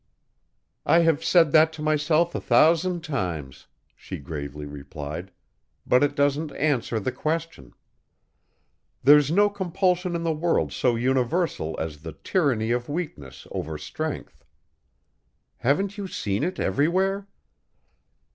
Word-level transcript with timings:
"I 0.83 1.01
have 1.01 1.23
said 1.23 1.51
that 1.51 1.71
to 1.73 1.83
myself 1.83 2.33
a 2.33 2.41
thousand 2.41 3.03
times," 3.03 3.67
she 3.95 4.17
gravely 4.17 4.65
replied, 4.65 5.29
"but 5.85 6.01
it 6.03 6.15
doesn't 6.15 6.51
answer 6.53 6.99
the 6.99 7.11
question. 7.11 7.75
There's 9.03 9.29
no 9.29 9.47
compulsion 9.47 10.15
in 10.15 10.23
the 10.23 10.33
world 10.33 10.73
so 10.73 10.95
universal 10.95 11.79
as 11.79 12.01
the 12.01 12.13
tyranny 12.13 12.71
of 12.71 12.89
weakness 12.89 13.45
over 13.51 13.77
strength. 13.77 14.43
Haven't 15.57 15.99
you 15.99 16.07
seen 16.07 16.41
it 16.43 16.59
everywhere? 16.59 17.27